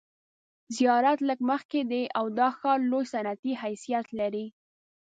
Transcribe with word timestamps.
زیارت 0.75 1.19
لږ 1.29 1.39
مخکې 1.51 1.81
دی 1.91 2.03
او 2.17 2.25
دا 2.39 2.47
ښار 2.57 2.79
لوی 2.91 3.05
صنعتي 3.13 3.53
حیثیت 3.61 4.07
لري. 4.19 4.45